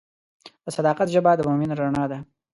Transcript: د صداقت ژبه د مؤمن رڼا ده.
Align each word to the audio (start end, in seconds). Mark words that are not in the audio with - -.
د 0.63 0.65
صداقت 0.77 1.07
ژبه 1.13 1.31
د 1.35 1.41
مؤمن 1.47 1.69
رڼا 1.79 2.05
ده. 2.11 2.17